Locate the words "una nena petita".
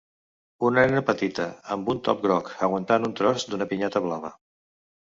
0.69-1.45